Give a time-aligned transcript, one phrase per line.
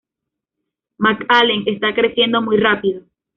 [0.97, 3.03] McAllen está creciendo muy rápido.